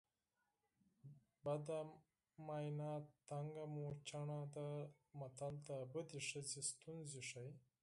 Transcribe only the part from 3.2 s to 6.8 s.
تنګه موچڼه ده متل د بدې ښځې